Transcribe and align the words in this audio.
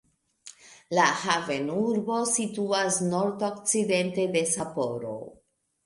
La 0.99 1.03
havenurbo 1.23 2.17
situas 2.33 2.99
nordokcidente 3.13 4.29
de 4.39 4.47
Sapporo. 4.59 5.19